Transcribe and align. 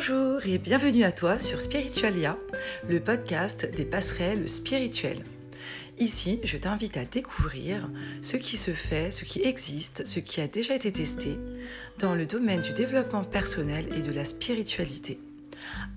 Bonjour 0.00 0.46
et 0.46 0.56
bienvenue 0.56 1.04
à 1.04 1.12
toi 1.12 1.38
sur 1.38 1.60
Spiritualia, 1.60 2.38
le 2.88 3.00
podcast 3.00 3.70
des 3.70 3.84
passerelles 3.84 4.48
spirituelles. 4.48 5.22
Ici, 5.98 6.40
je 6.42 6.56
t'invite 6.56 6.96
à 6.96 7.04
découvrir 7.04 7.86
ce 8.22 8.38
qui 8.38 8.56
se 8.56 8.70
fait, 8.70 9.10
ce 9.10 9.26
qui 9.26 9.42
existe, 9.42 10.06
ce 10.06 10.18
qui 10.18 10.40
a 10.40 10.46
déjà 10.46 10.74
été 10.74 10.90
testé 10.90 11.36
dans 11.98 12.14
le 12.14 12.24
domaine 12.24 12.62
du 12.62 12.72
développement 12.72 13.24
personnel 13.24 13.90
et 13.94 14.00
de 14.00 14.10
la 14.10 14.24
spiritualité. 14.24 15.20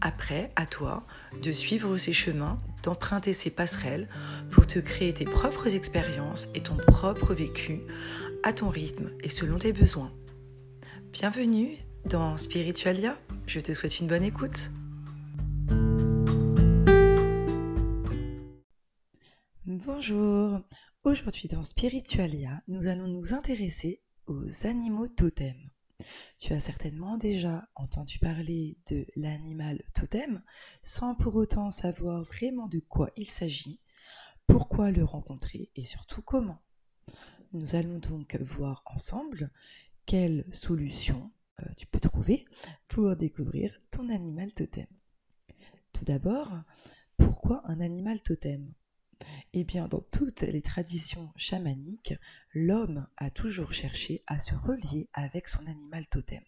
Après, 0.02 0.52
à 0.58 0.66
toi 0.66 1.08
de 1.42 1.54
suivre 1.54 1.96
ces 1.96 2.12
chemins, 2.12 2.58
d'emprunter 2.84 3.32
ces 3.32 3.52
passerelles 3.52 4.10
pour 4.52 4.68
te 4.68 4.80
créer 4.80 5.14
tes 5.14 5.24
propres 5.24 5.74
expériences 5.76 6.50
et 6.56 6.62
ton 6.62 6.76
propre 6.76 7.34
vécu 7.34 7.80
à 8.44 8.52
ton 8.52 8.68
rythme 8.68 9.12
et 9.22 9.30
selon 9.30 9.60
tes 9.60 9.72
besoins. 9.72 10.12
Bienvenue 11.14 11.78
dans 12.06 12.36
Spiritualia, 12.36 13.18
je 13.48 13.60
te 13.60 13.74
souhaite 13.74 14.00
une 14.00 14.08
bonne 14.08 14.24
écoute. 14.24 14.72
Bonjour, 19.66 20.60
aujourd'hui 21.04 21.48
dans 21.48 21.64
Spiritualia, 21.64 22.62
nous 22.68 22.88
allons 22.88 23.08
nous 23.08 23.34
intéresser 23.34 24.02
aux 24.28 24.66
animaux 24.66 25.08
totems. 25.08 25.70
Tu 26.38 26.54
as 26.54 26.60
certainement 26.60 27.18
déjà 27.18 27.68
entendu 27.76 28.20
parler 28.20 28.78
de 28.90 29.06
l'animal 29.16 29.82
totem 29.96 30.42
sans 30.82 31.16
pour 31.16 31.36
autant 31.36 31.70
savoir 31.70 32.24
vraiment 32.24 32.68
de 32.68 32.80
quoi 32.80 33.10
il 33.16 33.30
s'agit, 33.30 33.80
pourquoi 34.48 34.92
le 34.92 35.04
rencontrer 35.04 35.70
et 35.76 35.86
surtout 35.86 36.22
comment. 36.22 36.62
Nous 37.54 37.76
allons 37.76 38.00
donc 38.00 38.36
voir 38.42 38.84
ensemble 38.86 39.52
quelles 40.06 40.46
solutions 40.52 41.32
tu 41.78 41.88
peux 41.88 42.00
trouver 42.00 42.46
pour 42.88 43.16
découvrir 43.16 43.82
ton 43.92 44.10
animal 44.10 44.54
totem. 44.54 44.88
Tout 45.94 46.06
d'abord, 46.06 46.50
pourquoi 47.18 47.62
un 47.66 47.80
animal 47.80 48.22
totem? 48.22 48.74
Eh 49.54 49.64
bien, 49.64 49.88
dans 49.88 50.02
toutes 50.02 50.42
les 50.42 50.62
traditions 50.62 51.32
chamaniques, 51.36 52.14
l'homme 52.54 53.08
a 53.18 53.30
toujours 53.30 53.72
cherché 53.72 54.24
à 54.28 54.40
se 54.40 54.56
relier 54.56 55.10
avec 55.14 55.48
son 55.48 55.66
animal 55.68 56.08
totem. 56.08 56.44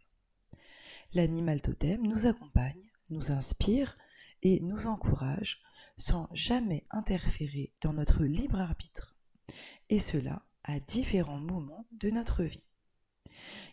L'animal 1.14 1.62
totem 1.62 2.06
nous 2.06 2.26
accompagne, 2.26 2.92
nous 3.10 3.32
inspire 3.32 3.98
et 4.42 4.60
nous 4.62 4.88
encourage 4.88 5.62
sans 5.98 6.28
jamais 6.34 6.86
interférer 6.90 7.74
dans 7.82 7.94
notre 7.94 8.24
libre 8.24 8.60
arbitre, 8.60 9.16
et 9.90 10.00
cela 10.00 10.46
à 10.64 10.80
différents 10.80 11.40
moments 11.40 11.88
de 11.92 12.10
notre 12.10 12.44
vie. 12.44 12.64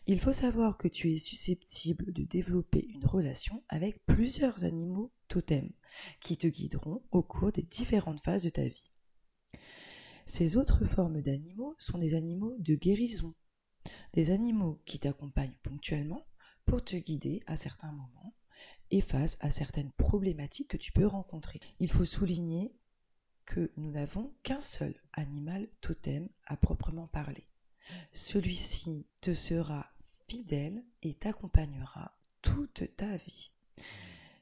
Il 0.06 0.18
faut 0.18 0.32
savoir 0.32 0.78
que 0.78 0.88
tu 0.88 1.12
es 1.12 1.18
susceptible 1.18 2.12
de 2.12 2.24
développer 2.24 2.86
une 2.88 3.06
relation 3.06 3.62
avec 3.68 4.04
plusieurs 4.06 4.64
animaux 4.64 5.12
totems 5.28 5.72
qui 6.20 6.36
te 6.36 6.46
guideront 6.46 7.02
au 7.10 7.22
cours 7.22 7.52
des 7.52 7.62
différentes 7.62 8.20
phases 8.20 8.44
de 8.44 8.50
ta 8.50 8.66
vie. 8.66 8.90
Ces 10.26 10.56
autres 10.56 10.84
formes 10.84 11.20
d'animaux 11.20 11.74
sont 11.78 11.98
des 11.98 12.14
animaux 12.14 12.56
de 12.58 12.74
guérison, 12.74 13.34
des 14.12 14.30
animaux 14.30 14.80
qui 14.86 14.98
t'accompagnent 14.98 15.56
ponctuellement 15.62 16.26
pour 16.64 16.82
te 16.84 16.96
guider 16.96 17.42
à 17.46 17.56
certains 17.56 17.92
moments 17.92 18.34
et 18.90 19.00
face 19.00 19.36
à 19.40 19.50
certaines 19.50 19.92
problématiques 19.92 20.68
que 20.68 20.76
tu 20.76 20.92
peux 20.92 21.06
rencontrer. 21.06 21.60
Il 21.80 21.90
faut 21.90 22.04
souligner 22.04 22.76
que 23.46 23.72
nous 23.76 23.90
n'avons 23.90 24.34
qu'un 24.42 24.60
seul 24.60 24.94
animal 25.12 25.68
totem 25.80 26.28
à 26.46 26.56
proprement 26.56 27.08
parler. 27.08 27.48
Celui-ci 28.12 29.06
te 29.20 29.34
sera 29.34 29.90
fidèle 30.28 30.84
et 31.02 31.14
t'accompagnera 31.14 32.16
toute 32.40 32.96
ta 32.96 33.16
vie. 33.16 33.52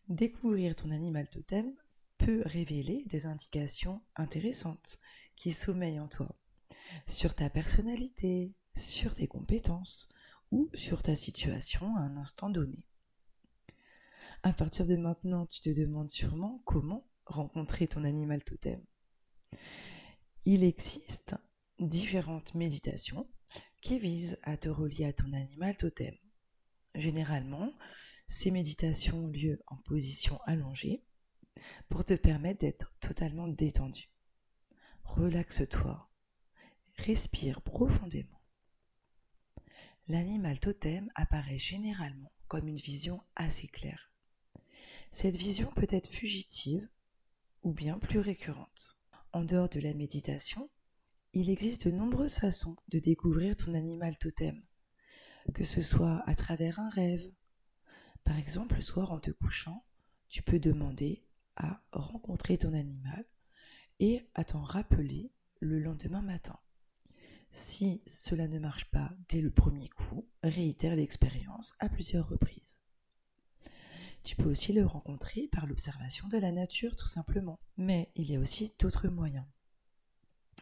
Découvrir 0.09 0.75
ton 0.75 0.91
animal 0.91 1.29
totem 1.29 1.75
peut 2.19 2.43
révéler 2.45 3.05
des 3.07 3.27
indications 3.27 4.03
intéressantes 4.17 4.99
qui 5.37 5.53
sommeillent 5.53 6.01
en 6.01 6.09
toi 6.09 6.37
sur 7.07 7.35
ta 7.35 7.49
personnalité, 7.51 8.55
sur 8.75 9.15
tes 9.15 9.27
compétences 9.27 10.09
ou 10.51 10.69
sur 10.75 11.03
ta 11.03 11.15
situation 11.15 11.97
à 11.97 12.01
un 12.01 12.17
instant 12.17 12.51
donné. 12.51 12.85
À 14.43 14.53
partir 14.53 14.87
de 14.87 14.97
maintenant, 14.97 15.47
tu 15.47 15.61
te 15.61 15.71
demandes 15.71 16.09
sûrement 16.09 16.63
comment 16.65 17.07
rencontrer 17.27 17.87
ton 17.87 18.05
animal 18.05 18.43
totem. 18.43 18.83
Il 20.45 20.65
existe 20.65 21.37
différentes 21.79 22.55
méditations 22.55 23.29
qui 23.81 23.99
visent 23.99 24.39
à 24.43 24.57
te 24.57 24.69
relier 24.69 25.07
à 25.07 25.13
ton 25.13 25.33
animal 25.33 25.77
totem. 25.77 26.15
Généralement, 26.95 27.73
ces 28.27 28.51
méditations 28.51 29.25
ont 29.25 29.29
lieu 29.29 29.61
en 29.67 29.77
position 29.77 30.39
allongée 30.45 31.05
pour 31.89 32.05
te 32.05 32.15
permettre 32.15 32.61
d'être 32.61 32.95
totalement 33.01 33.49
détendu. 33.49 34.09
Relaxe-toi, 35.05 36.11
respire 36.97 37.63
profondément. 37.63 38.41
L'animal 40.09 40.59
totem 40.61 41.11
apparaît 41.15 41.59
généralement 41.59 42.33
comme 42.49 42.69
une 42.69 42.77
vision 42.77 43.23
assez 43.37 43.69
claire. 43.69 44.13
Cette 45.11 45.37
vision 45.37 45.71
peut 45.71 45.87
être 45.91 46.09
fugitive 46.09 46.89
ou 47.63 47.73
bien 47.73 47.99
plus 47.99 48.21
récurrente. 48.21 48.99
En 49.33 49.45
dehors 49.45 49.69
de 49.69 49.81
la 49.81 49.95
méditation, 49.95 50.69
il 51.33 51.49
existe 51.49 51.87
de 51.87 51.93
nombreuses 51.93 52.39
façons 52.39 52.77
de 52.89 52.99
découvrir 52.99 53.57
ton 53.57 53.75
animal 53.75 54.19
totem, 54.19 54.63
que 55.55 55.65
ce 55.65 55.81
soit 55.81 56.23
à 56.29 56.35
travers 56.35 56.81
un 56.81 56.91
rêve. 56.91 57.33
Par 58.25 58.37
exemple, 58.37 58.77
le 58.77 58.83
soir 58.83 59.13
en 59.13 59.21
te 59.21 59.31
couchant, 59.31 59.85
tu 60.29 60.43
peux 60.43 60.59
demander 60.59 61.25
à 61.57 61.83
rencontrer 61.93 62.59
ton 62.59 62.73
animal 62.73 63.25
et 64.01 64.23
à 64.35 64.45
t'en 64.45 64.63
rappeler 64.63 65.33
le 65.61 65.79
lendemain 65.79 66.23
matin. 66.23 66.59
Si 67.51 68.03
cela 68.07 68.49
ne 68.49 68.59
marche 68.59 68.91
pas 68.91 69.13
dès 69.29 69.41
le 69.41 69.51
premier 69.51 69.89
coup, 69.89 70.29
réitère 70.43 70.97
l'expérience 70.97 71.75
à 71.81 71.89
plusieurs 71.89 72.29
reprises. 72.29 72.81
Tu 74.23 74.37
peux 74.37 74.51
aussi 74.51 74.73
le 74.73 74.85
rencontrer 74.85 75.49
par 75.49 75.67
l'observation 75.67 76.29
de 76.29 76.39
la 76.39 76.53
nature 76.53 76.95
tout 76.97 77.09
simplement. 77.09 77.59
Mais 77.77 78.13
il 78.15 78.31
y 78.31 78.37
a 78.37 78.41
aussi 78.41 78.75
d'autres 78.79 79.09
moyens. 79.09 79.47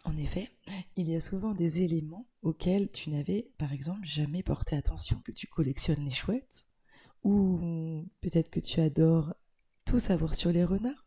En 0.09 0.17
effet, 0.17 0.49
il 0.97 1.11
y 1.11 1.15
a 1.15 1.21
souvent 1.21 1.53
des 1.53 1.83
éléments 1.83 2.27
auxquels 2.41 2.91
tu 2.91 3.11
n'avais 3.11 3.53
par 3.59 3.75
exemple 3.75 4.07
jamais 4.07 4.43
porté 4.43 4.75
attention, 4.75 5.21
que 5.21 5.33
tu 5.33 5.47
collectionnes 5.47 6.03
les 6.03 6.11
chouettes, 6.11 6.67
ou 7.25 7.61
peut-être 8.23 8.49
que 8.49 8.59
tu 8.59 8.81
adores 8.81 9.35
tout 9.85 9.99
savoir 9.99 10.35
sur 10.35 10.51
les 10.51 10.65
renards, 10.65 11.07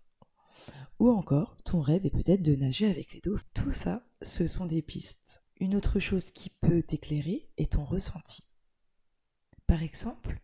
ou 1.00 1.10
encore 1.10 1.58
ton 1.64 1.82
rêve 1.82 2.06
est 2.06 2.12
peut-être 2.12 2.44
de 2.44 2.56
nager 2.56 2.92
avec 2.92 3.14
les 3.14 3.22
dauphins. 3.22 3.44
Tout 3.56 3.72
ça, 3.72 4.06
ce 4.22 4.46
sont 4.46 4.68
des 4.68 4.84
pistes. 4.84 5.44
Une 5.60 5.76
autre 5.76 6.00
chose 6.00 6.30
qui 6.30 6.52
peut 6.52 6.84
t'éclairer 6.84 7.50
est 7.58 7.72
ton 7.72 7.86
ressenti. 7.86 8.44
Par 9.66 9.82
exemple, 9.82 10.44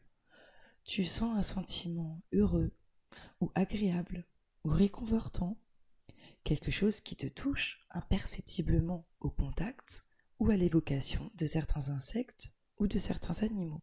tu 0.84 1.04
sens 1.04 1.38
un 1.38 1.44
sentiment 1.44 2.24
heureux, 2.34 2.72
ou 3.40 3.52
agréable, 3.54 4.26
ou 4.64 4.70
réconfortant 4.70 5.60
quelque 6.48 6.72
chose 6.72 7.02
qui 7.02 7.18
te 7.18 7.28
touche 7.28 7.86
imperceptiblement 7.92 9.06
au 9.20 9.30
contact 9.30 10.06
ou 10.40 10.50
à 10.50 10.56
l'évocation 10.56 11.30
de 11.36 11.46
certains 11.46 11.90
insectes 11.90 12.54
ou 12.78 12.88
de 12.88 12.98
certains 12.98 13.44
animaux. 13.44 13.82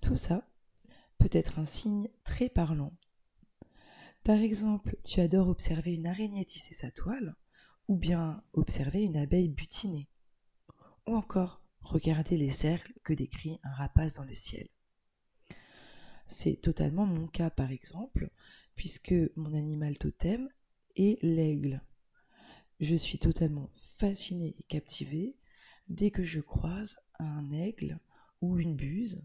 Tout 0.00 0.16
ça 0.16 0.48
peut 1.18 1.28
être 1.32 1.58
un 1.58 1.66
signe 1.66 2.08
très 2.24 2.48
parlant. 2.48 2.96
Par 4.24 4.38
exemple, 4.38 4.96
tu 5.04 5.20
adores 5.20 5.48
observer 5.48 5.92
une 5.92 6.06
araignée 6.06 6.46
tisser 6.46 6.72
sa 6.72 6.90
toile, 6.90 7.36
ou 7.88 7.98
bien 7.98 8.42
observer 8.54 9.02
une 9.02 9.18
abeille 9.18 9.50
butiner, 9.50 10.08
ou 11.06 11.14
encore 11.14 11.62
regarder 11.82 12.38
les 12.38 12.50
cercles 12.50 12.94
que 13.04 13.12
décrit 13.12 13.60
un 13.64 13.74
rapace 13.74 14.14
dans 14.14 14.24
le 14.24 14.32
ciel. 14.34 14.66
C'est 16.24 16.58
totalement 16.62 17.04
mon 17.04 17.26
cas 17.26 17.50
par 17.50 17.70
exemple, 17.70 18.30
puisque 18.74 19.14
mon 19.36 19.52
animal 19.52 19.98
totem 19.98 20.48
l'aigle. 21.22 21.82
Je 22.80 22.94
suis 22.94 23.18
totalement 23.18 23.70
fascinée 23.74 24.54
et 24.58 24.62
captivée 24.64 25.36
dès 25.88 26.10
que 26.10 26.22
je 26.22 26.40
croise 26.40 26.98
un 27.18 27.50
aigle 27.50 27.98
ou 28.40 28.58
une 28.58 28.76
buse, 28.76 29.22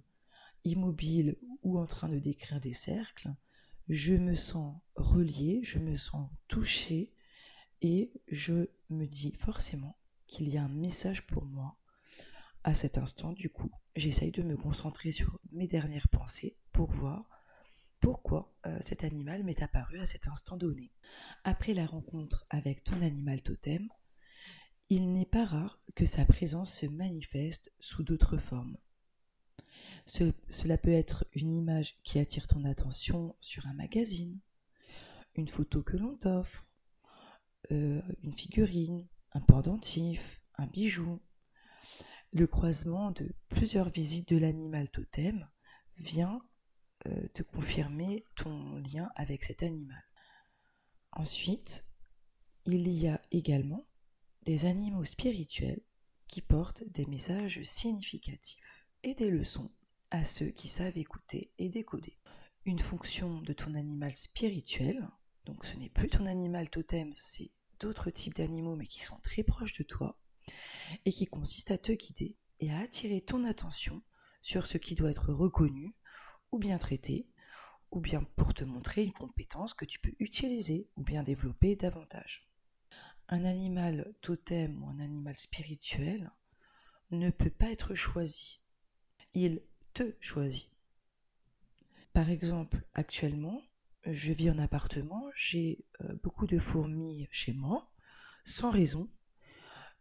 immobile 0.66 1.38
ou 1.62 1.78
en 1.78 1.86
train 1.86 2.10
de 2.10 2.20
décrire 2.20 2.60
des 2.60 2.74
cercles, 2.74 3.34
je 3.90 4.14
me 4.14 4.34
sens 4.34 4.78
reliée, 4.96 5.62
je 5.64 5.80
me 5.80 5.98
sens 5.98 6.30
touchée 6.48 7.12
et 7.82 8.12
je 8.30 8.68
me 8.90 9.06
dis 9.06 9.34
forcément 9.34 9.98
qu'il 10.28 10.50
y 10.50 10.58
a 10.58 10.64
un 10.64 10.70
message 10.70 11.26
pour 11.28 11.46
moi 11.46 11.78
à 12.64 12.74
cet 12.74 12.98
instant. 12.98 13.34
Du 13.34 13.50
coup, 13.50 13.72
j'essaye 13.96 14.32
de 14.32 14.42
me 14.42 14.56
concentrer 14.56 15.12
sur 15.12 15.38
mes 15.52 15.68
dernières 15.68 16.08
pensées 16.08 16.56
pour 16.72 16.92
voir 16.92 17.43
pourquoi 18.04 18.54
euh, 18.66 18.78
cet 18.82 19.06
animal 19.06 19.46
m'est 19.46 19.64
apparu 19.64 19.98
à 19.98 20.06
cet 20.06 20.28
instant 20.28 20.58
donné. 20.58 20.92
Après 21.46 21.74
la 21.74 21.86
rencontre 21.86 22.46
avec 22.50 22.84
ton 22.84 23.02
animal 23.02 23.42
totem, 23.42 23.88
il 24.90 25.14
n'est 25.14 25.26
pas 25.26 25.46
rare 25.46 25.82
que 25.96 26.06
sa 26.06 26.26
présence 26.26 26.80
se 26.80 26.86
manifeste 26.86 27.74
sous 27.80 28.04
d'autres 28.04 28.38
formes. 28.38 28.78
cela 30.06 30.78
peut 30.78 30.92
être 30.92 31.26
une 31.32 31.54
image 31.54 31.98
qui 32.04 32.20
attire 32.20 32.48
ton 32.48 32.66
attention 32.66 33.38
sur 33.40 33.68
un 33.68 33.74
magazine, 33.74 34.38
une 35.36 35.48
photo 35.48 35.82
que 35.82 35.96
l'on 35.96 36.18
t'offre, 36.18 36.68
euh, 37.72 38.02
une 38.22 38.34
figurine, 38.34 39.08
un 39.32 39.40
pendentif, 39.40 40.44
un 40.58 40.68
bijou. 40.68 41.22
Le 42.34 42.48
croisement 42.48 43.12
de 43.12 43.34
plusieurs 43.48 43.88
visites 43.88 44.28
de 44.28 44.38
l'animal 44.38 44.90
totem 44.90 45.50
vient 45.96 46.42
euh, 47.08 47.28
te 47.34 47.44
confirmer 47.44 48.24
ton 48.36 48.78
lien 48.78 49.10
avec 49.16 49.44
cet 49.44 49.64
animal. 49.64 50.04
Ensuite, 51.12 51.86
il 52.66 52.88
y 52.88 53.08
a 53.08 53.22
également 53.32 53.86
des 54.44 54.66
animaux 54.66 55.06
spirituels 55.06 55.82
qui 56.28 56.42
portent 56.42 56.84
des 56.86 57.06
messages 57.06 57.62
significatifs 57.64 58.88
et 59.04 59.16
des 59.16 59.30
leçons 59.30 59.72
à 60.12 60.24
ceux 60.24 60.50
qui 60.50 60.68
savent 60.68 60.98
écouter 60.98 61.52
et 61.58 61.70
décoder. 61.70 62.18
Une 62.66 62.80
fonction 62.80 63.42
de 63.42 63.54
ton 63.54 63.74
animal 63.74 64.16
spirituel, 64.16 65.08
donc 65.46 65.66
ce 65.66 65.76
n'est 65.76 65.90
plus 65.90 66.08
ton 66.08 66.26
animal 66.26 66.70
totem, 66.70 67.12
c'est 67.16 67.52
d'autres 67.80 68.10
types 68.12 68.36
d'animaux 68.36 68.76
mais 68.76 68.88
qui 68.88 69.02
sont 69.02 69.20
très 69.22 69.44
proches 69.44 69.78
de 69.78 69.84
toi, 69.84 70.18
et 71.06 71.12
qui 71.12 71.26
consiste 71.26 71.72
à 71.72 71.78
te 71.78 71.92
guider 71.92 72.38
et 72.60 72.72
à 72.72 72.80
attirer 72.80 73.22
ton 73.22 73.44
attention 73.44 74.02
sur 74.42 74.66
ce 74.66 74.78
qui 74.78 74.96
doit 74.96 75.12
être 75.12 75.34
reconnu 75.34 75.94
ou 76.54 76.60
bien 76.60 76.78
traité, 76.78 77.28
ou 77.92 78.00
bien 78.00 78.24
pour 78.36 78.54
te 78.54 78.64
montrer 78.64 79.04
une 79.04 79.12
compétence 79.12 79.74
que 79.74 79.86
tu 79.86 80.00
peux 80.00 80.14
utiliser 80.20 80.88
ou 80.96 81.04
bien 81.04 81.24
développer 81.24 81.76
davantage. 81.76 82.48
Un 83.28 83.44
animal 83.44 84.14
totem 84.22 84.84
ou 84.84 84.88
un 84.88 85.00
animal 85.00 85.36
spirituel 85.38 86.32
ne 87.10 87.32
peut 87.32 87.50
pas 87.50 87.72
être 87.72 87.96
choisi. 87.96 88.62
Il 89.34 89.64
te 89.94 90.14
choisit. 90.20 90.70
Par 92.14 92.30
exemple, 92.30 92.84
actuellement, 92.94 93.60
je 94.06 94.32
vis 94.32 94.52
en 94.52 94.60
appartement, 94.60 95.26
j'ai 95.36 95.84
euh, 96.02 96.14
beaucoup 96.22 96.46
de 96.46 96.60
fourmis 96.60 97.28
chez 97.32 97.54
moi, 97.54 97.90
sans 98.46 98.70
raison. 98.70 99.10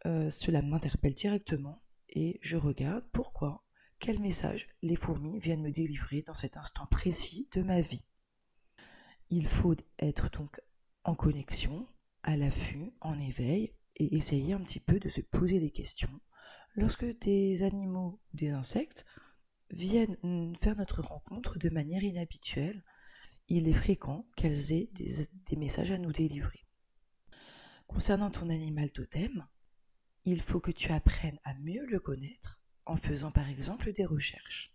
Euh, 0.05 0.29
cela 0.29 0.61
m'interpelle 0.61 1.15
directement 1.15 1.79
et 2.11 2.39
je 2.43 2.59
regarde 2.59 3.07
pourquoi, 3.13 3.65
quel 4.03 4.19
message 4.19 4.67
les 4.83 4.97
fourmis 4.97 5.39
viennent 5.39 5.63
me 5.63 5.71
délivrer 5.71 6.23
dans 6.23 6.35
cet 6.35 6.57
instant 6.57 6.87
précis 6.87 7.49
de 7.53 7.63
ma 7.63 7.81
vie? 7.81 8.05
Il 9.31 9.47
faut 9.47 9.77
être 10.01 10.29
donc 10.29 10.61
en 11.05 11.15
connexion, 11.15 11.87
à 12.25 12.37
l'affût, 12.37 12.93
en 13.01 13.21
éveil, 13.21 13.73
et 13.95 14.17
essayer 14.17 14.55
un 14.55 14.61
petit 14.61 14.81
peu 14.81 14.99
de 14.99 15.09
se 15.09 15.21
poser 15.21 15.61
des 15.61 15.71
questions. 15.71 16.21
Lorsque 16.75 17.05
des 17.21 17.63
animaux 17.63 18.21
ou 18.33 18.37
des 18.37 18.51
insectes 18.51 19.07
viennent 19.71 20.17
faire 20.57 20.75
notre 20.75 21.01
rencontre 21.01 21.61
de 21.61 21.71
manière 21.71 22.03
inhabituelle, 22.03 22.83
il 23.47 23.69
est 23.69 23.73
fréquent 23.73 24.27
qu'elles 24.37 24.73
aient 24.73 24.91
des, 24.95 25.57
messages 25.57 25.93
à 25.93 25.99
nous 25.99 26.13
délivrer. 26.13 26.67
Concernant 27.87 28.33
ton 28.33 28.51
animal 28.51 28.91
totem, 28.91 29.47
il 30.25 30.41
faut 30.41 30.61
que 30.61 30.73
tu 30.73 30.91
apprennes 30.91 31.39
à 31.45 31.55
mieux 31.55 31.87
le 31.87 32.01
connaître 32.01 32.62
en 32.87 32.97
faisant 32.97 33.31
par 33.31 33.49
exemple 33.49 33.93
des 33.93 34.05
recherches, 34.05 34.75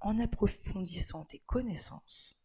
en 0.00 0.18
approfondissant 0.18 1.24
tes 1.24 1.40
connaissances, 1.40 2.38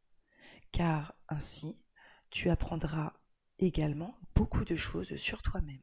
car 0.71 1.15
ainsi 1.27 1.83
tu 2.29 2.49
apprendras 2.49 3.13
également 3.59 4.17
beaucoup 4.35 4.65
de 4.65 4.75
choses 4.75 5.15
sur 5.15 5.41
toi-même. 5.41 5.81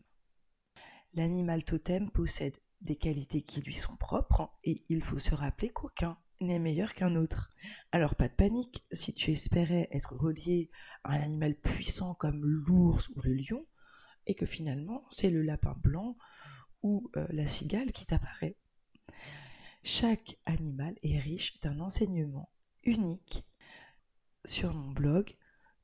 L'animal 1.14 1.64
totem 1.64 2.11
possède 2.11 2.58
des 2.81 2.96
qualités 2.96 3.43
qui 3.43 3.62
lui 3.62 3.75
sont 3.75 3.96
propres 3.96 4.52
et 4.64 4.84
il 4.88 5.02
faut 5.02 5.19
se 5.19 5.34
rappeler 5.34 5.70
qu'aucun 5.70 6.19
n'est 6.40 6.58
meilleur 6.58 6.94
qu'un 6.94 7.14
autre. 7.14 7.50
Alors 7.93 8.14
pas 8.14 8.28
de 8.28 8.34
panique, 8.34 8.84
si 8.93 9.14
tu 9.14 9.31
espérais 9.31 9.88
être 9.93 10.17
relié 10.17 10.70
à 11.05 11.12
un 11.12 11.22
animal 11.22 11.55
puissant 11.55 12.14
comme 12.14 12.44
l'ours 12.44 13.08
ou 13.10 13.22
le 13.22 13.34
lion, 13.34 13.67
et 14.26 14.34
que 14.34 14.46
finalement 14.46 15.02
c'est 15.10 15.31
le 15.31 15.43
lapin 15.43 15.75
blanc 15.82 16.17
ou 16.82 17.10
euh, 17.17 17.26
la 17.31 17.46
cigale 17.46 17.93
qui 17.93 18.06
t'apparaît. 18.06 18.56
Chaque 19.86 20.38
animal 20.46 20.96
est 21.02 21.19
riche 21.19 21.60
d'un 21.60 21.78
enseignement 21.78 22.50
unique. 22.84 23.44
Sur 24.46 24.72
mon 24.72 24.90
blog, 24.90 25.36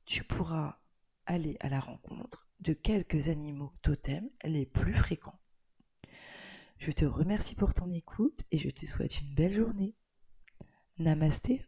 tu 0.07 0.25
pourras 0.25 0.81
aller 1.27 1.59
à 1.61 1.69
la 1.69 1.81
rencontre 1.81 2.49
de 2.61 2.73
quelques 2.73 3.29
animaux 3.29 3.75
totems 3.83 4.31
les 4.43 4.65
plus 4.65 4.95
fréquents. 4.95 5.39
Je 6.79 6.93
te 6.93 7.05
remercie 7.05 7.55
pour 7.55 7.75
ton 7.75 7.91
écoute 7.91 8.41
et 8.51 8.57
je 8.57 8.71
te 8.71 8.87
souhaite 8.87 9.21
une 9.21 9.35
belle 9.35 9.53
journée. 9.53 9.95
Namasté 10.97 11.67